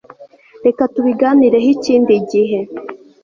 [0.65, 2.59] reka tubiganireho ikindi gihe